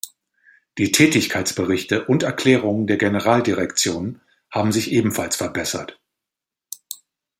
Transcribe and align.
Die 0.79 0.91
Tätigkeitsberichte 0.91 2.05
und 2.07 2.23
Erklärungen 2.23 2.87
der 2.87 2.97
Generaldirektionen 2.97 4.19
haben 4.49 4.71
sich 4.71 4.91
ebenfalls 4.91 5.35
verbessert. 5.35 5.99